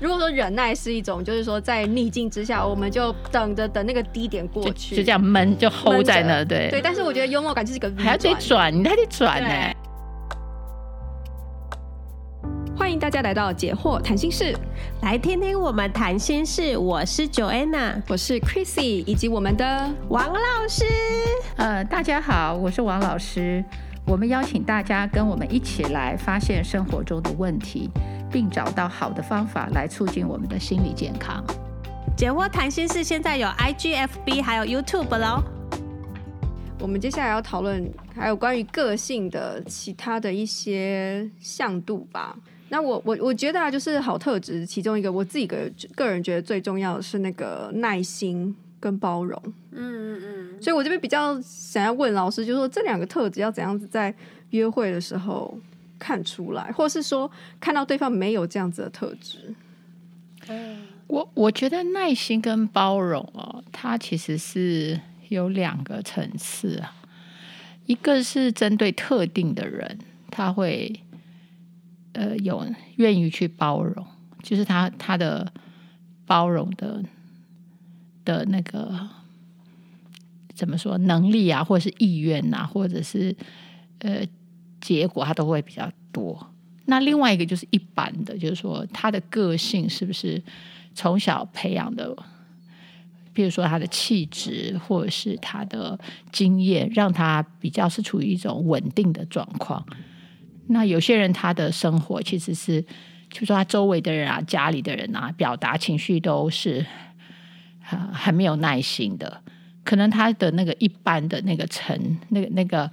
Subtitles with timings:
[0.00, 6.80] 如果说忍耐是一种，就是说在逆境之下，我们就等着等那个低点过去，就，就这样闷就 hold 在那，对对。
[6.82, 9.48] 但是我觉得幽默感就是一个还要得转，你还得转呢。
[12.76, 14.54] 欢迎大家来到解惑谈心室，
[15.02, 16.76] 来听听我们谈心事。
[16.76, 20.84] 我是 Joanna，我是 Chrissy，以及我们的王老师。
[21.56, 23.64] 呃，大家好，我是王老师。
[24.06, 27.88] 我们邀请大家跟我们一起来发现生活中的问题，
[28.34, 31.40] 并找到好的方法来促进我们的心理健康。
[32.16, 35.40] 解惑谈心事现在有 IGFB 还有 YouTube 喽。
[36.80, 42.36] 我们接下来要讨论还有关于个性的其他的一些向度吧。
[42.68, 49.40] 那我我我觉得啊，就是好特质，其中一个我自己个个人觉得最重要的是那个耐心跟包容。
[49.70, 49.78] 嗯
[50.18, 50.60] 嗯嗯。
[50.60, 54.12] 所以我这边比较想要问老师，就是说这两个特质要怎样子在
[54.50, 55.56] 约会的时候
[55.98, 57.30] 看出来，或是说
[57.60, 59.54] 看到对方没有这样子的特质？
[61.06, 66.94] 我我觉得耐心跟包容哦，它其实是有两个层次啊，
[67.86, 69.98] 一个是针对特定的人，
[70.30, 71.00] 他会。
[72.16, 74.06] 呃，有愿意去包容，
[74.40, 75.52] 就是他他的
[76.26, 77.02] 包容的
[78.24, 79.08] 的那个
[80.54, 83.34] 怎么说能力啊，或者是意愿、啊，或者是
[83.98, 84.24] 呃
[84.84, 86.50] 结果，他都会比较多。
[86.84, 90.42] 那另外一个就是一般的，就是说他的个性是不是
[90.94, 92.14] 从小培养的，
[93.32, 95.98] 比如说他的气质，或者是他的
[96.30, 99.82] 经验，让他比较是处于一种稳定的状况。
[100.66, 102.82] 那有些人他的生活其实是，
[103.30, 106.84] 就是说他周围的人啊、家里的人啊，表达情绪都是
[107.80, 109.40] 很很没有耐心的。
[109.82, 112.90] 可能他的那个一般的那个层、那个那个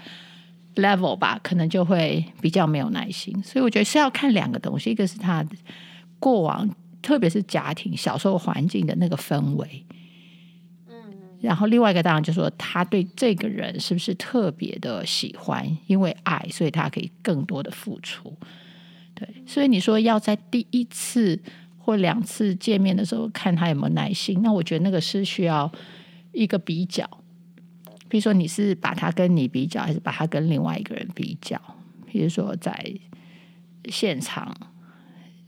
[0.75, 3.41] level 吧，可能就会比较没有耐心。
[3.43, 5.45] 所以我觉得是要看两个东西，一个是他
[6.19, 6.69] 过往，
[7.01, 9.85] 特别是家庭小时候环境的那个氛围。
[10.87, 10.95] 嗯
[11.41, 15.65] 然后另外一个当然就是说，他对这个人是不是特别的喜欢？
[15.87, 18.31] 因为爱，所以他可以更多的付出。
[19.15, 21.41] 对，所以你说要在第一次
[21.79, 25.71] 或两次见面的时候看他有没有耐心，那我觉得那个是需要
[26.31, 27.09] 一个比较。
[28.11, 31.57] 比如说你是把他跟你比较，还是把他跟另外一个人比较？
[32.05, 32.93] 比如说在
[33.85, 34.53] 现场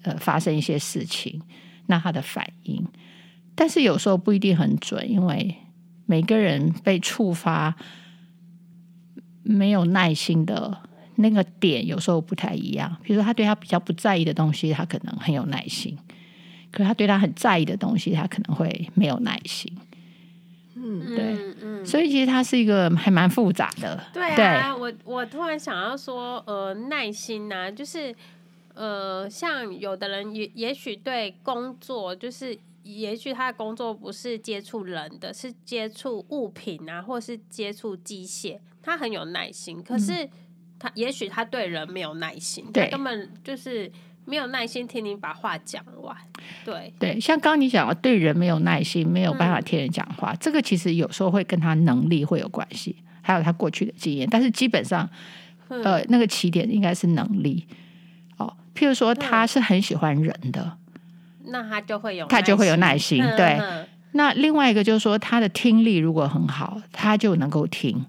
[0.03, 1.41] 呃发生一些事情，
[1.87, 2.87] 那他的反应，
[3.53, 5.57] 但是有时候不一定很准，因为。
[6.05, 7.73] 每个人被触发
[9.41, 10.77] 没有耐心的
[11.15, 12.97] 那个点，有时候不太一样。
[13.01, 15.95] 比如说，他对他比较不在意的东西，他可能很有耐心；
[16.71, 19.73] 可是他对他很在意的东西，他可能会没有耐心。
[20.83, 24.03] 嗯，对，嗯，所以其实它是一个还蛮复杂的。
[24.13, 28.13] 对啊，对我我突然想要说，呃，耐心呐、啊，就是
[28.73, 32.57] 呃，像有的人也也许对工作就是。
[32.83, 39.81] 也许他的工作不是接触人的，是接触物品啊，或是接触机械，他很有耐心。
[39.81, 40.29] 可是
[40.77, 43.89] 他也许他对人没有耐心，他根本就是
[44.25, 46.15] 没有耐心听你把话讲完。
[46.65, 54.27] 对对，像刚刚你讲的，对人没有耐心，没有办法听人讲话，嗯，这个其实有时候会跟他能力会有关系，还有他过去的经验。
[54.29, 55.09] 但是基本上，
[55.67, 57.65] 呃，那个起点应该是能力。
[58.37, 60.77] 哦，譬如说他是很喜欢人的。
[61.45, 63.21] 那他就会有，他就会有耐心。
[63.35, 63.59] 对，
[64.13, 68.05] 那另外一个就是说，他的听力如果很好，他就能够听。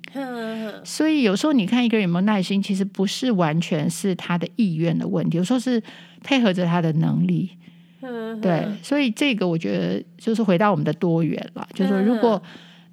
[0.83, 5.83] 所以有时候你看一个人有没有耐心，其实不是完全是他的意愿的问题，有时候是
[6.23, 7.51] 配合着他的能力。
[8.43, 12.43] 对，所以这个我觉得就是回到我们的多元了，就是说，如果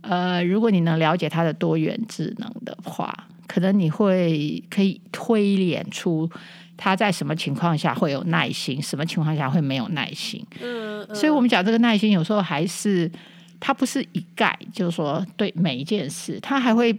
[0.01, 6.29] 呃，如果你能了解他的多元智能的话，可能你会可以推演出。
[6.77, 10.43] 他在什么情况下会有耐心，什么情况下会没有耐心？
[10.63, 13.11] 嗯，嗯，所以我们讲这个耐心，有时候还是
[13.59, 16.91] 他不是一概，就是说对每一件事，他还会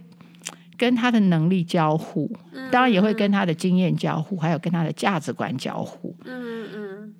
[0.77, 2.31] 跟他的能力交互，
[2.71, 6.15] 当然也会跟他的经验交互，还有跟他的价值观交互。
[6.25, 7.13] 嗯嗯。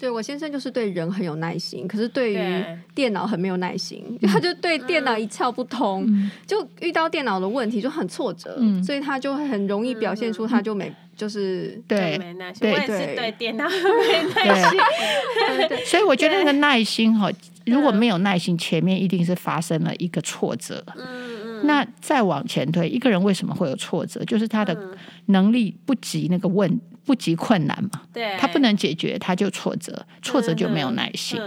[0.00, 2.64] 对，我先生就是对人很有耐心，可是对于
[2.94, 12.16] 电脑很没有耐心，他就对电脑一窍不通，嗯、就遇到电脑的问题就很挫折，嗯、所以他就很容易表现出他就没就是对。
[12.16, 14.78] 没耐心，我也是对电脑没耐心，
[15.86, 17.28] 所以我觉得那个耐心哈，
[17.66, 20.80] 如果没有耐心，前面一定是发生了一个挫折。
[20.96, 21.27] 嗯、
[21.64, 24.24] 那再往前推，一个人为什么会有挫折？
[24.24, 24.76] 就是他的
[25.26, 26.80] 能力不及那个问。
[27.08, 28.02] 不及困难嘛？
[28.12, 31.40] 对，他不能解决，他就挫折，挫折就没有耐心。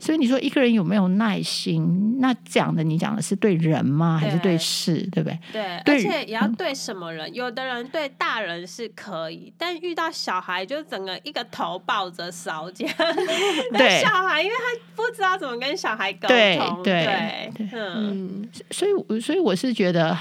[0.00, 2.18] 所以你说一个人有没有耐心？
[2.20, 4.18] 那讲的你讲的是对人吗？
[4.18, 4.98] 还是对事？
[5.10, 5.38] 对不对？
[5.52, 7.28] 对，对，而且也要对什么人？
[7.28, 12.94] 嗯、有的人对大人是可以，但遇到小孩就整个一个头抱着烧这样。
[13.76, 16.82] 对，小孩因为他不知道怎么跟小孩沟通。
[16.82, 20.16] 对对，对，嗯，所以所以我是觉得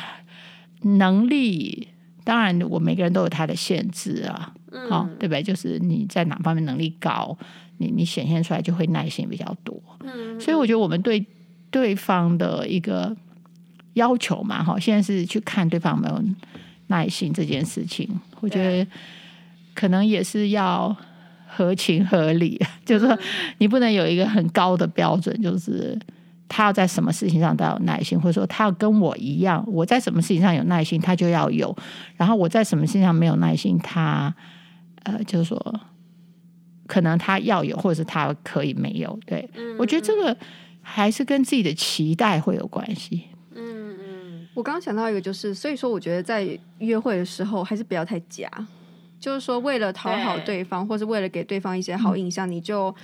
[0.81, 1.87] 能力，
[2.23, 4.53] 当然我每个人都有他的限制啊。
[4.69, 5.41] 嗯、哦，对不对？
[5.41, 7.35] 就是你在哪方面能力高，
[7.77, 9.81] 你你显现出来就会耐心比较多。
[10.03, 11.25] 嗯，所以我觉得我们对
[11.69, 13.15] 对方的一个
[13.93, 16.23] 要求嘛，哈，现在是去看对方有没有
[16.87, 18.09] 耐心这件事情。
[18.39, 18.87] 我觉得
[19.73, 20.95] 可能也是要
[21.47, 23.17] 合情合理， 就是说
[23.57, 25.97] 你不能有一个很高的标准，就是
[26.47, 31.75] 他要在什么事情上都要有耐心，或者说他要跟我一样，我在什么事情上有耐心，他就要有；
[32.15, 34.33] 然后我在什么事情上没有耐心，他。
[35.03, 35.79] 呃，就是说，
[36.87, 39.19] 可能他要有，或者是他可以没有。
[39.25, 40.35] 对，嗯，我觉得这个
[40.81, 43.25] 还是跟自己的期待会有关系。
[43.53, 46.47] 嗯嗯，我刚刚想到一个，就是所以说，我觉得在
[46.79, 48.49] 约会的时候还是不要太假。
[49.19, 52.95] 就是说，为了讨好对方，或是为了给对方一些好印象，你就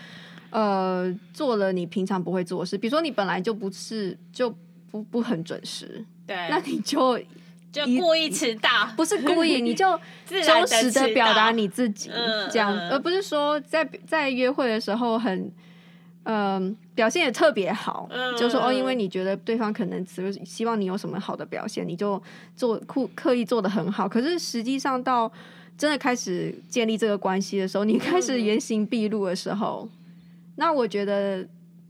[0.50, 2.78] 呃做了你平常不会做的事。
[2.78, 4.50] 比如说，你本来就不是就
[4.90, 7.20] 不不很准时，对，那你就。
[7.74, 10.00] 就故意迟到，不是故意，你就
[10.46, 12.12] 忠实的表达你自己，
[12.52, 15.52] 这样，而不是说在在约会的时候很，
[16.26, 22.22] 嗯、呃，表现也特别好，嗯、就说哦，因为你觉得对方可能只希望你有什么好的表现，你就
[22.56, 25.32] 做刻刻意做的很好，可是实际上到
[25.76, 29.98] 真的开始建立这个关系的时候，你开始原形毕露的时候，嗯、
[30.58, 31.44] 那我觉得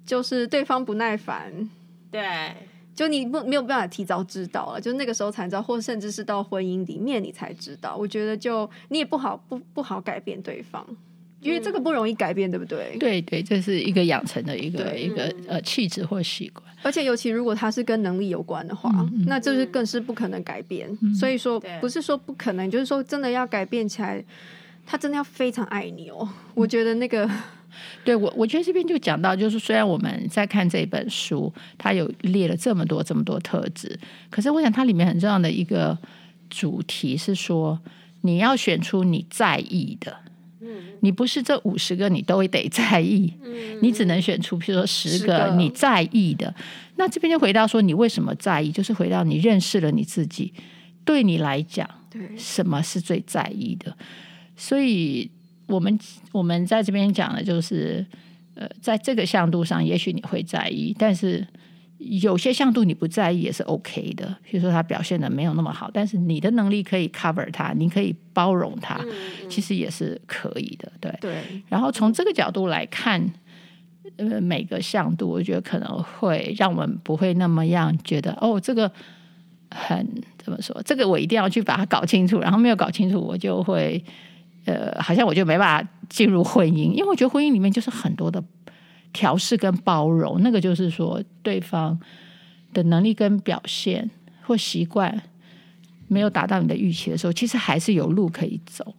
[0.05, 1.69] 就是对方不耐烦，
[2.09, 2.55] 对。
[2.95, 7.95] 就你不没有办法提早知道了，就那个时候才知道，或甚至是到婚姻里面你才知道。
[7.95, 10.85] 我觉得就你也不好不不好改变对方，
[11.41, 12.95] 因为这个不容易改变，对不对？
[12.99, 16.63] 对对，这是一个养成的一个一个呃气质或习惯。
[16.83, 20.87] 而且尤其如果他是跟能力有关的话，嗯、那就是更是不可能改变。
[21.01, 24.23] 嗯、所以说不是说不可能，就是说真的要改变起来，
[24.85, 26.29] 他真的要非常爱你哦。
[26.53, 27.27] 我觉得那个。
[28.03, 33.97] 对我，我觉得这边就讲到，就是虽然我们在看这本书，它有列了这么多这么多特质，
[34.29, 35.97] 可是我想它里面很重要的一个
[36.49, 37.79] 主题是说，
[38.21, 40.17] 你要选出你在意的，
[40.61, 40.67] 嗯，
[40.99, 46.53] 你不是这五十个你都会得在意，嗯，你只能选出，譬如说十个你在意的。
[46.95, 48.71] 那这边就回到说，你为什么在意？
[48.71, 50.53] 就是回到你认识了你自己，
[51.05, 53.95] 对你来讲，对什么是最在意的？
[54.57, 55.31] 所以。
[55.67, 55.97] 我们
[56.31, 58.05] 我们在这边讲的就是，
[58.55, 61.47] 呃，在这个向度上，也许你会在意，但是
[61.97, 64.35] 有些向度你不在意也是 OK 的。
[64.43, 70.91] 比如说他表现的没有那么好，但是你的能力可以 cover 他，你可以包容他，嗯、其实也是可以的。
[70.99, 71.63] 对对。
[71.69, 73.33] 然后从这个角度来看，
[74.17, 78.91] 呃，每个向度，我觉得可能会让我们不会那么样觉得哦，这个
[79.71, 80.05] 很
[80.37, 80.79] 怎么说？
[80.83, 84.03] 这个我一定要去把它搞清楚，然后没有搞清楚，我就会。
[84.65, 88.43] 呃，好像我就没办法进入婚姻，因为我觉得婚姻里面就是很多的
[89.11, 91.99] 调试跟包容，那个就是说对方
[92.73, 94.09] 的能力跟表现
[94.41, 95.21] 或习惯
[96.07, 98.95] 没有达到你的预期的时候，其实还是有路可以走。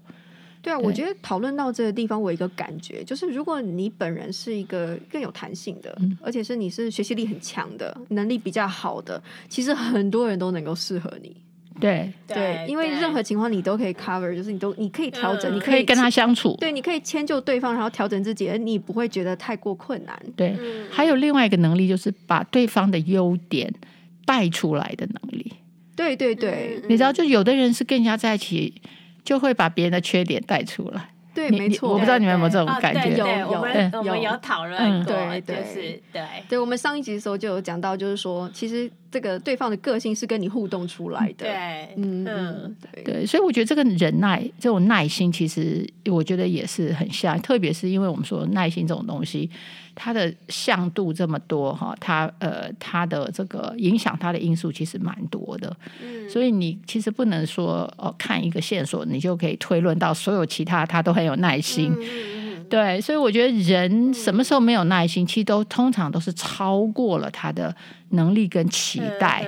[0.62, 11.36] 对啊，对我觉得讨论到这个地方，我有一个感觉就是，如果你本人是一个更有弹性的，嗯、而且是你是学习力很强的，能力比较好的，其实很多人都能够适合你。
[11.80, 20.16] 对对，因为任何情况你都可以 cover，就是你都你可以调整，你可以跟他相处，对，你可以迁就对方，然后调整自己，而你不会觉得太过困难。
[20.36, 20.56] 对，
[20.90, 23.72] 还有另外一个能力，就是把对方的优点
[24.24, 25.52] 带出来的能力。
[25.96, 28.80] 对对对，你知道，就有的人是跟人家在一起，
[29.24, 31.10] 就会把别人的缺点带出来。
[31.34, 33.16] 对，没错，我不知道你们有没有这种感觉？
[33.16, 34.30] 有有，我们我们有。
[34.42, 36.22] 讨论过，就是对。
[36.48, 38.90] 对，我们上一集的时候就有讲到，就是说，其实。
[39.14, 42.26] 这个对方的个性是跟你互动出来的，对，嗯。
[42.26, 43.04] 嗯，对。
[43.04, 49.48] 对，所以我觉得这个忍耐，这种耐心，其实我觉得也是很像，特别是因为我们说耐心这种东西，
[49.94, 67.74] 它的向度这么多哈，它呃，它的这个影响它的因素其实蛮多的，嗯，所以你其实不能说哦，看一个线索，你就可以推论到所有其他他都很有耐心，嗯，对，所以我觉得人什么时候没有耐心，其实都通常都是超过了他的。
[68.10, 69.44] 能力跟期待，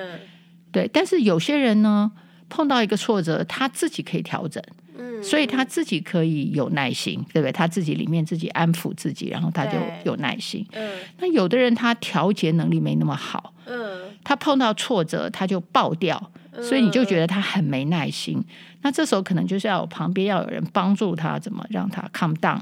[0.72, 2.10] 对，但是有些人呢，
[2.48, 4.60] 碰到一个挫折，他自己可以调整，
[4.98, 7.52] 嗯，所以他自己可以有耐心，对不对？
[7.52, 10.66] 他自己里面自己安抚自己，然后他就有耐心。
[10.72, 16.30] 嗯，那有的人他调节能力没那么好，嗯，他碰到挫折他就爆掉，
[16.62, 18.38] 所以你就觉得他很没耐心。
[18.38, 18.44] 嗯、
[18.82, 22.60] 那这时候可能就是要旁边要有人帮助他，怎么让他 calm down，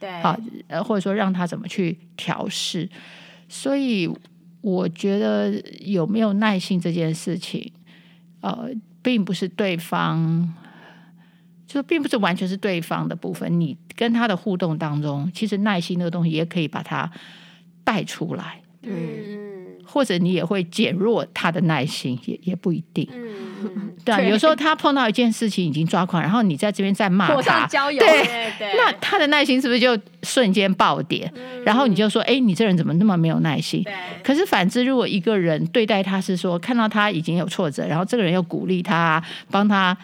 [0.00, 0.38] 对，好，
[0.68, 2.88] 呃，或者说让他怎么去调试。
[3.48, 4.10] 所以
[4.62, 7.70] 我觉得有没有耐心这件事情，
[8.40, 8.70] 呃，
[9.02, 10.52] 并不是对方，
[11.74, 13.60] 就并不是完全是对方的部分。
[13.60, 17.10] 你跟他的互动当中，其实耐心那个东西也可以把它
[17.82, 18.60] 带出来。
[18.82, 19.42] 嗯。
[19.86, 23.06] 或者你也会减弱他的耐心，也也不一定。
[23.12, 27.98] 嗯，对啊，有时候他碰到一件事情已经抓狂，然后你在这边再骂他，对
[28.58, 31.30] 对，那他的耐心是不是就瞬间爆点？
[31.36, 33.84] 嗯，然后你就说：“哎，你这人怎么那么没有耐心？”。
[34.24, 39.96] 可是反之，如果一个人对待他是说，看到他已经有挫折，然后这个人又鼓励他，帮他。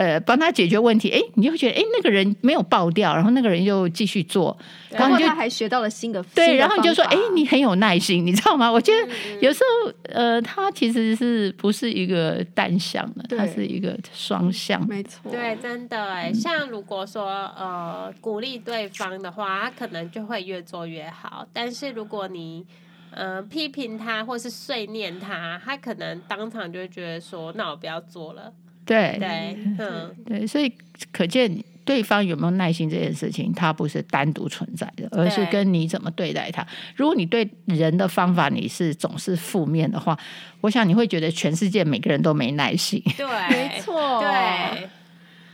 [0.00, 4.56] 呃，帮他解决问题，哎，你就会觉得，哎，那个人没有爆掉，然后那个人又继续做，
[4.88, 8.72] 然后你就他还学到了新的对，然后你就说，哎，你很有耐心，你知道吗？
[8.72, 17.26] 我觉得有时候，呃，他其实是不是一个单向的，他是一个双向，没错，对，真的哎，像如果说
[17.58, 22.64] 呃鼓励对方的话，他可能就会越做越好，但是如果你
[23.10, 28.50] 呃批评他或是碎念他，他可能当场就会觉得说，那我不要做了。
[28.86, 30.72] 对对，嗯，对，所以
[31.12, 36.66] 可见对方有没有耐心这件事情，它不是单独存在的，而是跟你怎么对待他。
[36.96, 40.18] 如果你对人的方法你是总是负面的话，
[40.60, 43.02] 我想你会觉得全世界每个人都没耐心。
[43.16, 44.88] 对， 没错，对，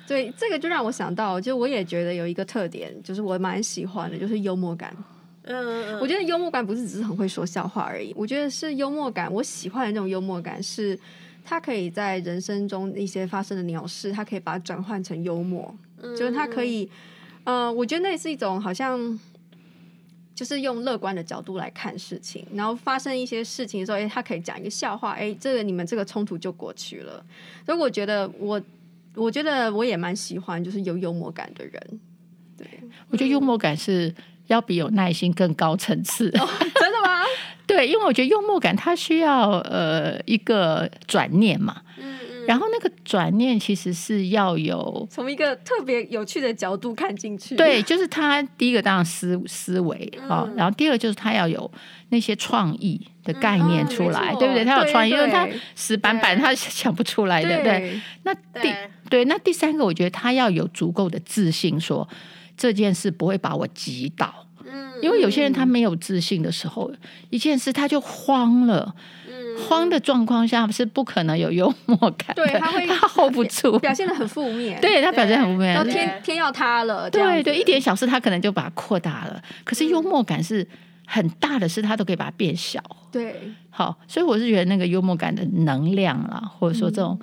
[0.07, 4.95] 对，这个就让我想到，就我也觉得有一个特点，就是我蛮喜欢的，就是幽默感。
[5.43, 9.33] 嗯，我觉得幽默感不是只是很会说笑话而已，我觉得是幽默感。
[9.33, 10.99] 我喜欢的那种幽默感是。
[11.49, 15.73] 他可以在人生中一些发生的鸟事，他可以把它转换成幽默，
[16.03, 16.91] 嗯、就是他可以，
[17.45, 19.17] 呃，我觉得那是一种好像，
[20.35, 27.25] 就是用乐观的角度来看事情，然后发生一些事情的时候，哎，他可以讲一个笑话，哎，这个你们这个冲突就过去了。
[27.65, 28.61] 所以我觉得我，
[29.15, 32.01] 我觉得我也蛮喜欢，就是有幽默感的人。
[32.59, 32.67] 对，
[33.09, 34.13] 我觉得幽默感是
[34.49, 36.29] 要比有耐心更高层次。
[37.77, 51.71] 对，因为我觉得幽默感它需要呃一个转念嘛，嗯嗯，然后那个转念其实是要有从一个特别有趣的角度看进去，对，就是他第一个当然思思维啊，嗯，然后第二个就是他要有
[52.09, 54.65] 那些创意的概念出来，嗯，对不对？
[54.65, 58.01] 他有创意，因为他死板板他想不出来的，对，对。
[58.23, 62.09] 那第对，对，那第三个我觉得他要有足够的自信，说
[62.57, 64.46] 这件事不会把我击倒。
[65.03, 66.91] 因为有些人他没有自信的时候，
[67.31, 68.95] 一件事他就慌了，
[69.69, 80.67] 慌的状况下是不可能有幽默感的，对，他会 他 hold 不住，表现的很负面，对他表现很负面，天天要塌了，对对，一点小事他可能就把它扩大了，可是幽默感是
[81.07, 82.83] 很大的事，他都可以把它变小，
[83.13, 87.19] 对，好，所以我是觉得那个幽默感的能量啦，或者说这种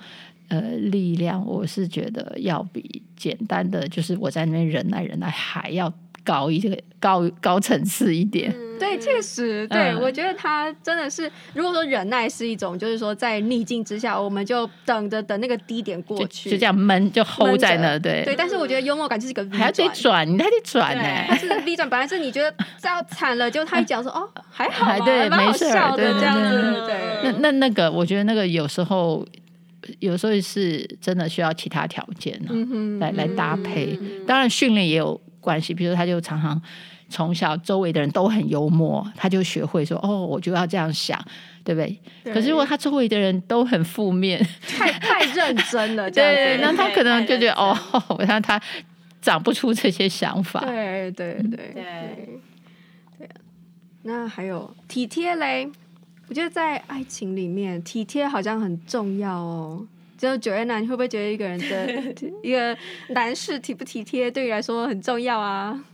[0.48, 5.92] 呃力量，我是觉得要比简单的就是我在那边忍耐忍耐还要。
[6.24, 18.34] 高一个高高层次一点，嗯、对，确实，对、嗯、我觉得他真的是，如果说忍耐是一种，就是说在逆境之下，我们就等着等那个低点过去，就，就这样闷就 hold 在那，对对。
[18.34, 27.22] 但是我觉得幽默感就是一个 V 转，还得转，你还得转呢，它是 V 转，本来是你觉得这样惨了， 就他一讲说哦还好嘛，对，没事，这样子，对。
[27.22, 29.26] 对那那那个，我觉得那个有时候。
[29.98, 33.94] 有时候是真的需要其他条件呢、啊嗯，来来搭配。
[34.26, 36.60] 当然训练也有关系，比如说他就常常
[37.08, 41.22] 从小周围的人都很幽默，他就学会说：“哦，我就要这样想，
[41.62, 47.76] 对不对？”对，可是如果他周围的人都很负面，太太认真了， 对，那他可能就觉得哦，
[48.26, 48.60] 让他
[49.20, 50.60] 长不出这些想法。
[50.60, 51.74] 对对对对
[53.18, 53.28] 对。
[54.02, 55.70] 那还有体贴嘞。
[56.26, 59.86] 我觉得在爱情里面，体贴好像很重要哦。
[60.16, 62.76] 就 Joanna，你会不会觉得一个人的 一个
[63.08, 65.84] 男士体不体贴，对你来说很重要啊？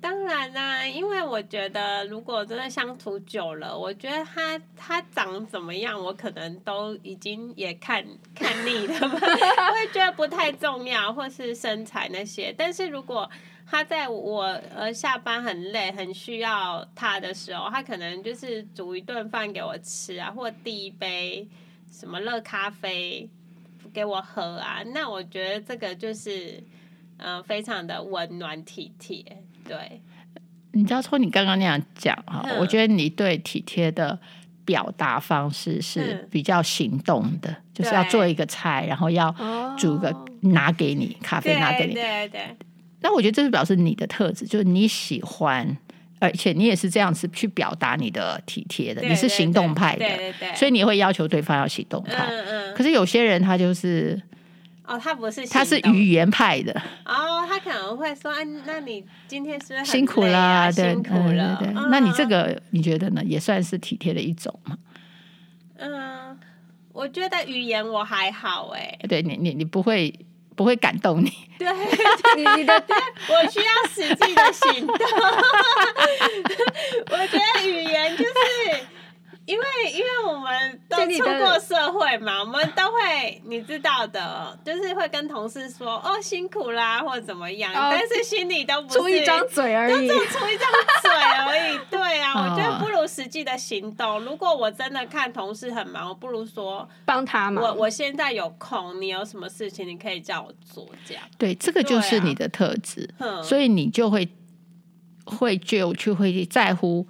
[0.00, 12.54] 当然啦、啊，因为我觉得如果真的相处久了，我觉得他他长怎么样，我可能都已经也看看腻了吧， 我会觉得不太重要，或是身材那些。
[12.56, 13.28] 但是如果
[13.68, 21.48] 他在我呃下班很累很需要他的时候，他可能就是煮一顿饭给我吃啊，或递一杯
[21.90, 23.28] 什么热咖啡
[23.92, 26.62] 给我喝啊，那我觉得这个就是
[27.16, 29.24] 嗯、呃、非常的温暖体贴。
[29.64, 30.00] 对，
[30.72, 34.18] 你知道从你刚刚那样讲哈、嗯，我觉得你对体贴的
[34.64, 39.34] 表达方式是比较行动的，嗯、就是要做一个菜，然后要
[39.76, 42.56] 煮个拿给你、哦、咖啡拿给你，对对，对。
[43.00, 45.76] 那我觉得这是表示你的特质，就是你喜欢，
[46.18, 52.26] 而且你也是这样子去表达你的体贴的，你是行动派的，对对对，所以你会要求对方要行动派。
[52.28, 52.74] 嗯嗯。
[52.74, 54.20] 可是有些人他就是
[54.84, 56.72] 哦，他不是，他是语言派的。
[57.04, 60.72] 哦，他可能会说：“哎，那你今天是不是、啊、辛苦了？
[60.72, 61.60] 对，辛苦了。
[61.90, 63.22] 那你这个你觉得呢？
[63.24, 64.78] 也算是体贴的一种吗？
[65.76, 66.38] 嗯，
[66.92, 68.98] 我觉得语言我还好哎。
[69.08, 70.12] 对你，你你不会
[70.58, 71.32] 不会感动你？
[71.56, 71.68] 对，
[72.34, 72.96] 你你的对，
[73.28, 74.96] 我需要实际的行动。
[77.12, 78.30] 我觉得语言就是。
[79.48, 90.68] 因为因为我们都出过社会嘛，我们都会你知道的，就是会跟同事说哦辛苦啦或者怎么样，哦、但是心里都不是出一张嘴而已，就出一张
[91.00, 91.80] 嘴而已。
[91.90, 94.20] 对啊， 我觉得不如实际的行动。
[94.20, 97.62] 如果我真的看同事很忙，我不如说帮他嘛。
[97.62, 101.22] 我我现在有空，你有什么事情你可以叫我做，这样。
[101.38, 104.28] 对，这个就是你的特质，啊、所以你就会
[105.24, 107.06] 会就去会在乎。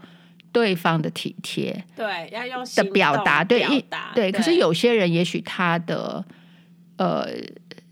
[0.50, 4.32] 对方的体贴，对，要用的表达，对，一对。
[4.32, 6.24] 可是有些人，也许他的
[6.96, 7.28] 呃，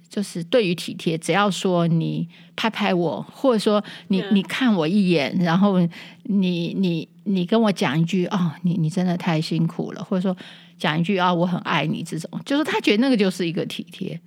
[0.09, 5.79] 就是对于体贴，只要说你拍拍我，或者说你你看我一眼，然后
[6.25, 10.37] 你你你跟我讲一句哦，你你真的太辛苦了，或者说
[10.79, 14.19] 讲一句啊，我很爱你，这种就是他觉得那个就是一个体贴。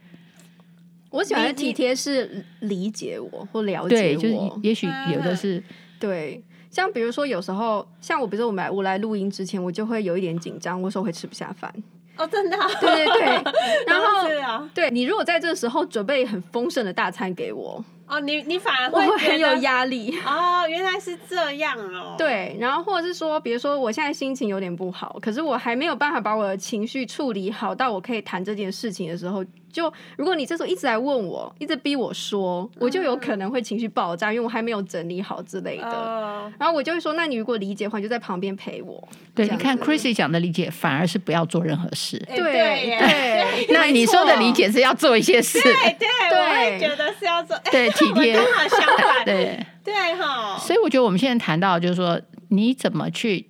[1.09, 5.63] 我喜欢的体贴是理解我或了解我，对，就是也许有的是
[5.99, 6.43] 对。
[6.69, 11.73] 像比如说，有时候像我，比如说我们来我来录音之前，我就会有一点紧张，我说会吃不下饭。
[12.17, 12.67] 哦，真的、啊？
[12.79, 13.53] 对对对。
[13.87, 20.17] 然后，对啊，对你如果在这时候准备很丰盛的大餐给我，哦，你你反而会，会很有压力。
[20.25, 22.15] 哦，原来是这样哦。
[22.17, 29.45] 对，然后或者是说，比如说我现在心情有点不好，可是我还没有办法把我的情绪处理好，到我可以谈这件事情的时候。
[29.71, 35.83] 就如果你这时候一直来问我，一直逼我说，我就有可能会情绪爆炸，因为我还没有整理好之类的。
[35.83, 39.07] Uh, 然后我就会说，那你如果理解的话，你就在旁边陪我。
[39.35, 42.17] 对，你看 Chrissy 讲的理解，反而是不要做任何事。
[42.29, 45.61] 对对，对 那你说的理解是要做一些事。
[45.61, 47.55] 对对，对我也觉得是要做。
[47.71, 48.33] 对， 体贴。
[48.41, 49.25] 刚好相反。
[49.25, 50.57] 对对哈。
[50.57, 53.49] 所以我觉得我们现在谈到就是说，你怎么去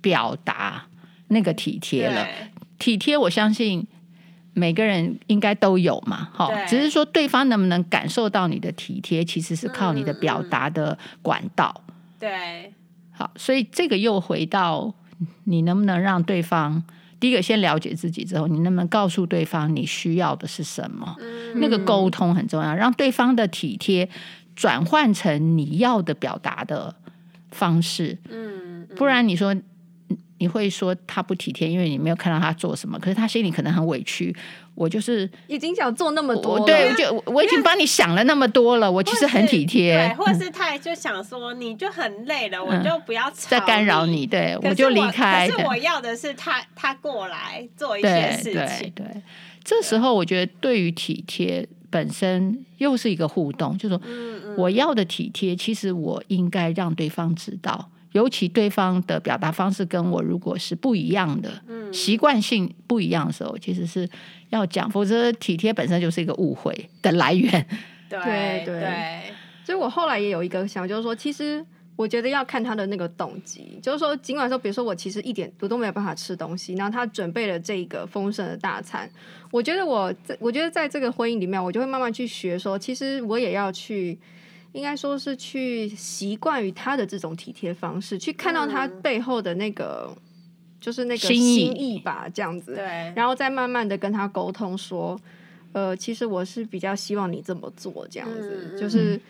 [0.00, 0.86] 表达
[1.28, 2.26] 那个体贴了？
[2.78, 3.86] 体贴，我相信。
[4.52, 11.72] 每个人应该都有嘛，哈，只是说对方能不能感受到你的体贴，其实是靠你的表达的管道。
[11.86, 12.74] 嗯、对，
[13.12, 14.92] 好，所以这个又回到
[15.44, 16.82] 你能不能让对方
[17.20, 21.14] 第一个先了解自己之后，你能不能告诉对方你需要的是什么？
[21.20, 24.08] 嗯、那个沟通很重要，让对方的体贴
[24.56, 26.96] 转换成你要的表达的
[27.50, 28.18] 方式。
[28.28, 29.54] 嗯，不然你说。
[30.42, 32.98] 你会说他不体贴，因为你没有看到他做什么。
[32.98, 34.34] 可是他心里可能很委屈。
[34.80, 38.90] 我就是已经想做那么多，对，我就我已经帮你想了那么多了。
[38.90, 45.46] 我其实很体贴，对，或者是他就想说，你就很累了，我就不要再干扰你，对，我就离开。
[45.46, 48.90] 可是我要的是他，他过来做一些事情。
[48.96, 49.04] 对，
[49.62, 54.00] 这时候我觉得对于体贴本身又是一个互动，就是说
[54.56, 57.90] 我要的体贴，其实我应该让对方知道。
[58.12, 64.08] 尤其对方的表达方式跟我如果是不一样的，嗯，习惯性不一样的时候，其实是
[64.48, 67.64] 要讲，否则体贴本身就是一个误会的来源。
[68.08, 69.22] 对对对，
[69.64, 71.64] 所以我后来也有一个想，就是说，其实
[72.00, 79.10] 我觉得要看他的那个动机，就是说，尽管说，比如说我其实一点我都没有办法吃东西，然后他准备了这个丰盛的大餐，
[79.50, 84.18] 我觉得我在，我觉得在这个婚姻里面，我就会慢慢去学说，其实我也要去。
[84.72, 90.16] 应该说是去习惯于他的这种体贴方式，去看到他背后的那个，嗯、
[90.80, 92.76] 就是那个心意吧，这样子。
[92.76, 95.20] 对，然后再慢慢的跟他沟通说，
[95.72, 98.70] 呃，其实我是比较希望你这么做，这样子。
[98.72, 99.20] 嗯、就是，嗯、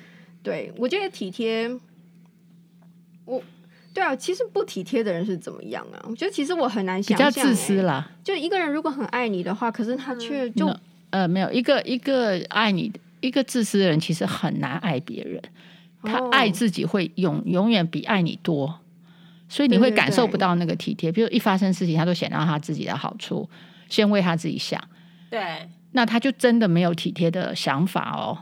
[0.43, 1.75] 对我觉得体贴，
[3.31, 3.43] 我
[3.95, 6.05] 对啊，其实不体贴的人是怎么样啊？
[6.09, 8.11] 我觉得其实我很难想象，比较自私啦。
[8.25, 12.99] 就一个人如果很爱你的话，可是他却就、嗯、呃没有一个一个爱你的。
[13.23, 15.39] 一个自私的人其实很难爱别人，
[16.03, 18.81] 他爱自己会永永远比爱你多，
[19.47, 21.13] 所以你会感受不到那个体贴。
[21.13, 23.47] 比如一发生事情，他都想到他自己的好处，
[23.91, 24.83] 先为他自己想。
[25.29, 28.39] 对，那他就真的没有体贴的想法哦。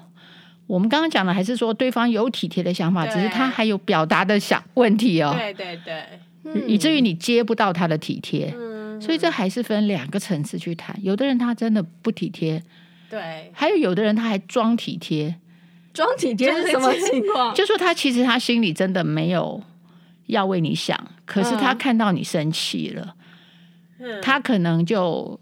[0.68, 5.34] 我们刚刚讲的还是说对方有体贴的想法，只是他还有表达的想问题哦。
[5.36, 8.54] 对对对，以至于你接不到他的体贴。
[8.54, 10.96] 嗯，所以这还是分两个层次去谈。
[11.02, 12.62] 有的人他真的不体贴。
[13.10, 15.34] 对，还有有的人他还装体贴，
[15.94, 17.54] 装体贴是什么情况？
[17.54, 19.62] 就说他其实他心里真的没有
[20.26, 23.14] 要为你想，可是他看到你生气了，
[23.98, 25.40] 嗯、他可能就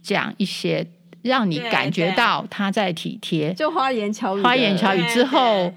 [0.00, 0.86] 讲一些
[1.22, 5.72] 让你感觉到他在体贴，就花言巧语，花言巧语之后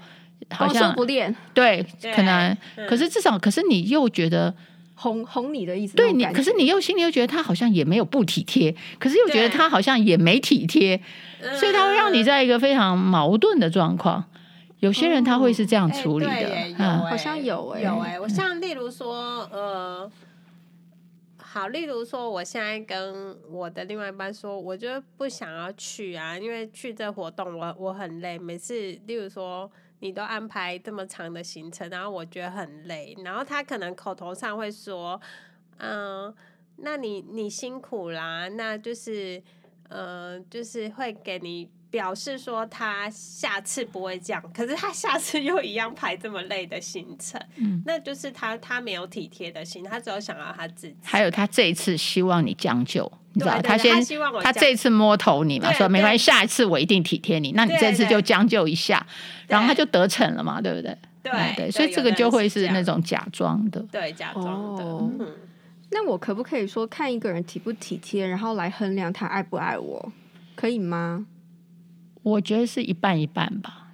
[0.50, 2.56] 好像不练，对，可能，
[2.88, 4.52] 可是至少，可是你又觉得
[4.94, 5.94] 哄哄你的意思。
[5.96, 11.00] 对你，可是你又心里又觉得他好像也没有不体贴，可是又觉得他好像也没体贴，
[11.58, 14.24] 所以他会让你在一个非常矛盾的状况。
[14.80, 20.10] 有些人他会是这样处理的，欸嗯，好像有哎、欸，有哎、欸，我像例如说，呃。
[21.56, 28.38] 好，例如说，我现在跟我的另外一半说，我就不想要去啊，因为去这活动我我很累。
[28.38, 28.74] 每次，
[29.06, 35.18] 例如说，你都安排这么长的行程，然后我觉得很累，然后他可能口头上会说，
[35.78, 36.30] 嗯，
[36.76, 39.42] 那你你辛苦啦，那就是，
[39.88, 41.70] 嗯，就是会给你。
[41.90, 50.96] 表示说他下次不会这样，可是他下次又一样排这么累的行程，嗯，那就是他他没有体贴的心，他只有想要他自己。
[51.02, 59.06] 还有他这一次希望你将就，你知道，他先他希望我他这一次摸头你嘛，说没关系，下一次我一定体贴你，那你这次就将就一下，
[59.46, 60.96] 然后他就得逞了嘛，对不对？
[61.22, 65.26] 对对，所以这个就会是那种假装的，对，假装的。
[65.90, 70.12] 那我可不可以说看一个人体不体贴，然后来衡量他爱不爱我，
[70.54, 71.26] 可以吗？
[72.26, 73.88] 我觉得是一半一半吧，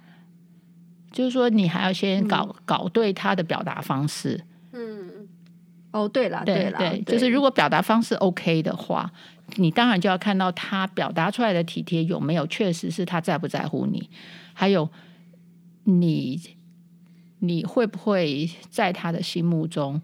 [1.11, 4.43] 就是说你还要先搞、嗯、搞对他的表达方式。
[4.71, 5.27] 嗯，
[5.91, 9.11] 哦，对了，对了，对，就是如果表达方式 OK 的话，
[9.57, 14.09] 你当然就要看到他表达出来的体贴有没有确实是他在不在乎你，
[14.53, 14.89] 还有
[15.83, 16.41] 你
[17.37, 20.01] 你会不会在他的心目中。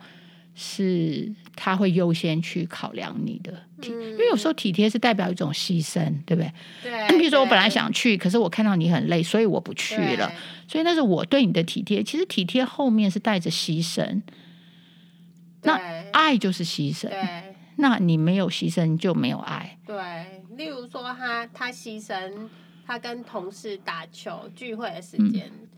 [0.62, 6.52] 是他会优先去考量你的体，嗯，因为有时候体贴是代表一种牺牲，对不对？
[6.84, 7.18] 对。
[7.18, 10.32] 比如说我本来想去，可是我看到你很累，所以我不去了。
[10.68, 12.04] 所以那是我对你的体贴。
[12.04, 14.22] 其实体贴后面是带着牺牲。
[15.64, 15.74] 那
[16.12, 17.10] 爱就是牺牲。
[17.10, 17.56] 对。
[17.78, 19.78] 那你没有牺牲就没有爱。
[19.86, 19.96] 对。
[20.58, 22.48] 例如说他他牺牲，
[22.86, 25.48] 他跟同事打球聚会的时间。
[25.48, 25.69] 嗯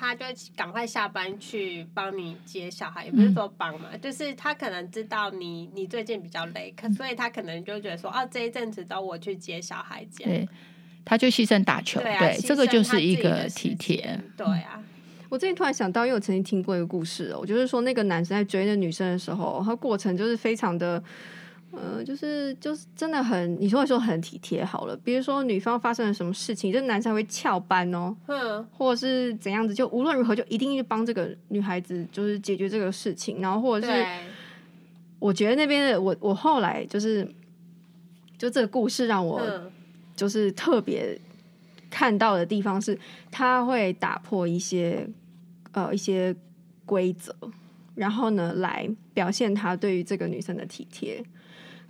[0.00, 0.24] 他就
[0.56, 10.48] 赶快下班去帮你接小孩，也不是说帮嘛，嗯，就是他可能知道你你最近比较累，可所以他可能就觉得说，哦，这一阵子都我去接小孩这样，对，
[11.04, 14.82] 他就牺牲打球，对，啊，对，这个就是一个体贴，对啊。
[15.28, 21.02] 我最近突然想到，因为我曾经听过一个故事哦，就是说那个男生在追那女生的时候，他过程就是非常的。
[21.72, 24.96] 呃，就是就是真的很，你说说很体贴好了。
[25.04, 33.40] 比如说女方发生了什么事情，这男生还会翘班哦，嗯，或者是怎样子，就无论如何就一定去帮这个女孩子，就是解决这个事情。
[33.40, 34.04] 然后或者是，
[35.20, 37.24] 我觉得那边的我我后来就是，
[38.36, 39.40] 就这个故事让我
[40.16, 41.16] 就是特别
[41.88, 42.98] 看到的地方是，
[43.30, 45.08] 他会打破一些
[45.70, 46.34] 呃一些
[46.84, 47.32] 规则，
[47.94, 51.24] 然后呢来表现他对于这个女生的体贴。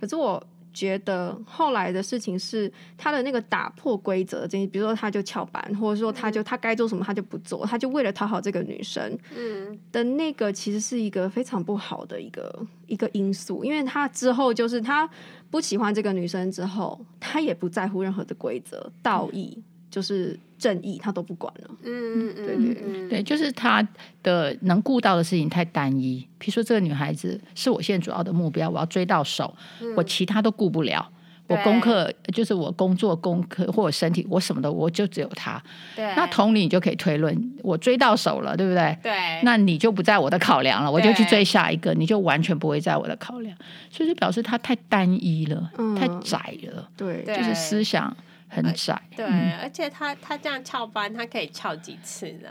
[0.01, 15.07] 可是我觉得后来的事情是他的那个打破规则，这比如说他就翘班，或者说他就他该做什么他就不做，他就为了讨好这个女生，嗯，的那个其实是一个非常不好的一个一个因素，因为他之后就是他
[15.49, 19.61] 不喜欢这个女生之后，他也不在乎任何的规则道义。
[19.91, 21.69] 就是正义，他都不管了。
[21.83, 23.85] 嗯嗯对对对，对，就是他
[24.23, 26.25] 的能顾到的事情太单一。
[26.39, 31.07] 比如说，这个女孩子是我现在主要的目标，我要追到手，嗯、我其他都顾不了。
[31.47, 35.61] 我功课就是我工作功课或者身体，我什么的，我就只有他。
[35.97, 38.97] 对，那同理，你就可以推论，我追到手了，对不对？
[39.03, 43.53] 对，那你就不在我的考量了，我就去追下一个，你就完全不会在我的考量。
[43.89, 46.89] 所以就表示他太单一了，嗯、太窄了。
[46.95, 48.15] 对，就是思想。
[48.53, 52.49] 很窄，对，嗯、而且他他这样翘班，他可以翘几次呢？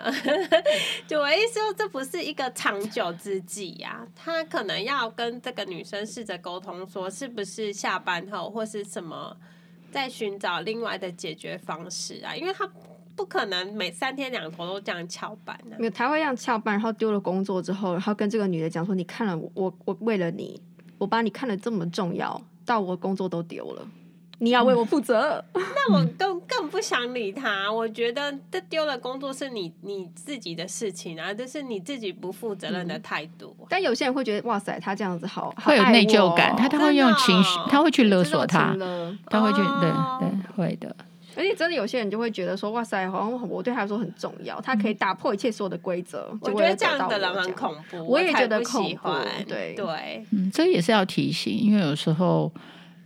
[1.06, 4.08] 就我意思说，这不是一个长久之计呀、啊。
[4.16, 9.36] 他可能要跟这个女生试着沟通，说是不是下班后或是什么，
[9.92, 12.34] 在寻找另外的解决方式啊？
[12.34, 12.66] 因为他
[13.14, 15.78] 不可能每三天两头都这样翘班呢、啊。
[15.78, 20.58] 没有，他会这样翘班，然后丢了工作之后，然后跟这个女的讲说：“你看了我，我我为了你，
[20.96, 23.86] 我把你看得这么重要，到我工作都丢了。”
[24.42, 27.70] 你要为我负责， 那我更更不想理他。
[27.70, 33.54] 我觉得这丢了工作是你你自己的事情啊，这是你自己不负责任的态度。
[33.68, 38.74] 但有些人会觉得，哇塞，他这样子好，会有内疚感，他他会用情绪，他会去勒索他，
[39.26, 40.96] 他会去对对会的。
[41.36, 46.28] 而且真的有些人就会觉得说，哇塞，好像我对他来说很重要，他可以打破一切所有的规则。
[46.40, 49.10] 我觉得这样的人很恐怖，我也觉得恐怖。
[49.46, 52.50] 对对，嗯，这也是要提醒，因为有时候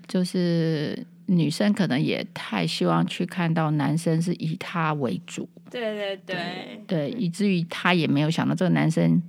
[0.07, 1.05] 就是。
[1.27, 6.37] 女生可能也太希望去看到男生是以她为主，对对对
[6.87, 9.23] 对，对，以至于她也没有想到这个男生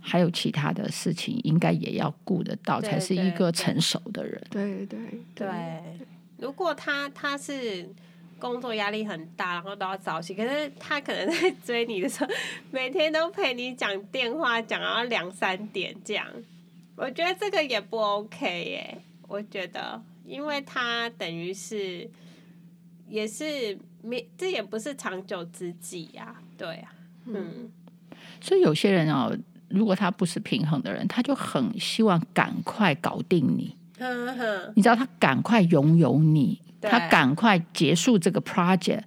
[0.00, 4.42] 还有其他的事情，应该也要顾得到，才是一个成熟的人。
[4.50, 4.98] 对对
[5.34, 5.48] 对，
[6.38, 7.88] 如果他他是
[8.38, 12.30] 工作压力很大，然后都要早起，可是他可能在追你的时候，
[12.70, 16.26] 每天都陪你讲电话，讲到两三点这样。
[16.96, 18.98] 我觉得这个也不 OK 耶。
[19.26, 22.10] 我觉得，因为他等于是
[23.08, 26.34] 也是没，这也不是长久之计呀。
[26.56, 26.94] 对啊，
[27.26, 27.70] 嗯。
[28.40, 29.36] 所以有些人哦，
[29.68, 33.76] 如果他不是平衡的人，他就很希望赶快搞定你。
[34.74, 39.02] 你知道他赶快拥有你，他赶快结束这个 project，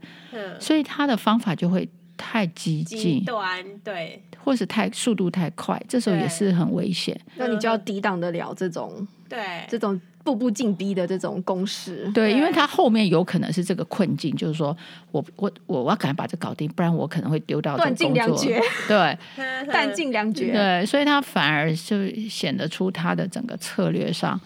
[0.60, 7.20] 所以他的方法就会太激进、极端，对，或是太速度太快，这时候也是很危险。
[7.36, 10.00] 那你就要抵挡得了这种，对，这种。
[10.28, 14.76] 步步进逼的这种攻势，对，因为他后面有可能是这个困境，就是说
[15.14, 18.60] 我我我我要赶快把这搞定，不然我可能会丢掉断尽粮绝，
[18.90, 19.18] 对，
[19.72, 24.38] 弹尽粮绝，对，所以他反而就显得出他的整个策略上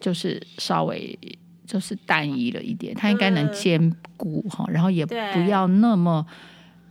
[0.00, 1.18] 就是稍微
[1.66, 5.14] 就是单一了一点，他应该能兼顾哈，然后也不
[5.50, 6.26] 要那么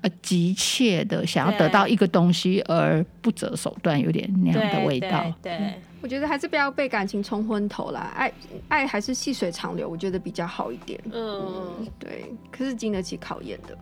[0.02, 5.54] 呃急切的想要得到一个东西而不择手段，有点那样的味道，对。
[5.54, 8.34] 嗯我觉得还是不要被感情冲昏头啦，爱
[8.68, 11.02] 爱还是细水长流，我觉得比较好一点。
[11.12, 13.78] 嗯，嗯，对，可是经得起考验的。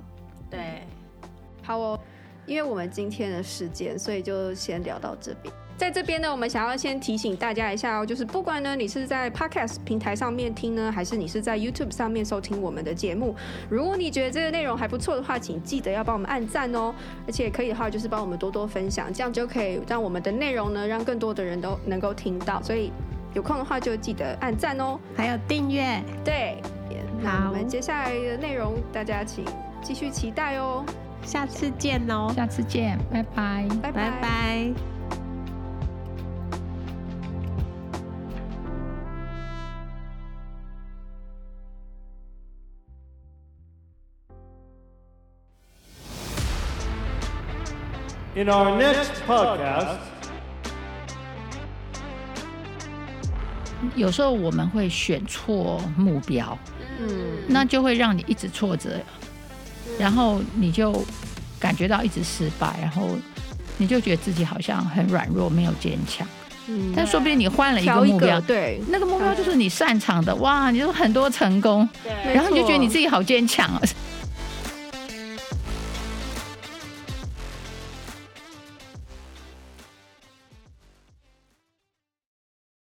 [0.49, 0.81] 对，
[1.61, 1.99] 好哦，
[2.45, 5.53] 因为我们今天的时间，所以就先聊到这边。
[5.77, 13.35] 在这边呢，我们想要先提醒大家一下哦，就是不管呢你是在 Podcast 平台上面听呢，还是你是在 YouTube 上面收听我们的节目，
[13.69, 16.95] 如果你觉得这个内容还不错的话，请记得要帮我们按赞哦，
[17.27, 22.61] 而且可以的话就是帮我们多多分享，这样就可以让我们的内容呢让更多的人都能够听到。
[22.63, 22.91] 所以
[23.33, 26.01] 有空的话就记得按赞哦，还有订阅。
[26.23, 26.57] 对，
[27.21, 29.43] 好，我们接下来的内容大家请
[29.81, 30.85] 继续期待哦，
[31.21, 34.09] 下次见哦，下次见，拜拜，拜拜。
[34.09, 34.94] 拜拜。
[48.35, 49.95] In our next podcast，
[53.95, 56.57] 有时候我们会选错目标，
[56.99, 57.07] 嗯，
[57.47, 58.99] 那就会让你一直挫折，
[59.97, 61.01] 然后你就
[61.57, 63.07] 感觉到一直失败，然后
[63.77, 66.27] 你就觉得自己好像很软弱，没有坚强。
[66.67, 71.87] 嗯，但说不定你换了一个目标，对，那个目标就是你擅长的，哇，你就很多成功，
[72.33, 73.81] 然后你就觉得你自己好坚强啊。